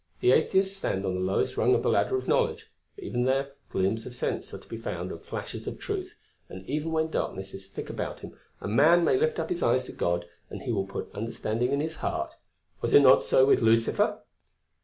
The 0.19 0.31
atheists 0.31 0.75
stand 0.77 1.05
on 1.05 1.13
the 1.13 1.19
lowest 1.21 1.57
rung 1.57 1.75
of 1.75 1.83
the 1.83 1.89
ladder 1.91 2.17
of 2.17 2.27
knowledge; 2.27 2.71
but 2.95 3.03
even 3.05 3.25
there, 3.25 3.51
gleams 3.69 4.07
of 4.07 4.15
sense 4.15 4.51
are 4.51 4.57
to 4.57 4.67
be 4.67 4.75
found 4.79 5.11
and 5.11 5.21
flashes 5.21 5.67
of 5.67 5.77
truth, 5.77 6.15
and 6.49 6.67
even 6.67 6.91
when 6.91 7.11
darkness 7.11 7.53
is 7.53 7.67
thick 7.67 7.87
about 7.87 8.21
him, 8.21 8.35
a 8.61 8.67
man 8.67 9.03
may 9.03 9.15
lift 9.19 9.37
up 9.37 9.49
his 9.51 9.61
eyes 9.61 9.85
to 9.85 9.91
God, 9.91 10.25
and 10.49 10.63
He 10.63 10.71
will 10.71 10.87
put 10.87 11.13
understanding 11.13 11.71
in 11.71 11.81
his 11.81 11.97
heart; 11.97 12.33
was 12.81 12.95
it 12.95 13.03
not 13.03 13.21
so 13.21 13.45
with 13.45 13.61
Lucifer?" 13.61 14.21